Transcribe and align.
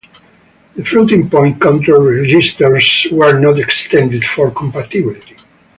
The 0.75 0.83
floating-point 0.83 1.61
control 1.61 2.01
registers 2.09 3.05
were 3.11 3.39
not 3.39 3.59
extended 3.59 4.23
for 4.23 4.49
compatibility. 4.49 5.37